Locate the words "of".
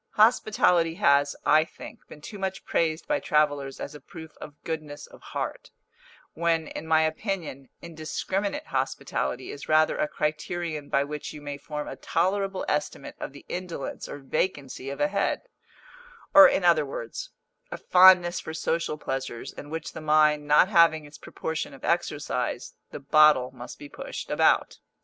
4.37-4.55, 5.05-5.21, 13.19-13.31, 14.89-14.99, 21.75-21.85